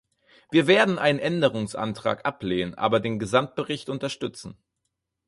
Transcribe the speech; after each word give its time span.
Wir 0.49 0.65
werden 0.65 0.97
einen 0.97 1.19
Änderungsantrag 1.19 2.25
ablehnen, 2.25 2.73
aber 2.73 2.99
den 3.01 3.19
Gesamtbericht 3.19 3.87
unterstützen. 3.87 4.57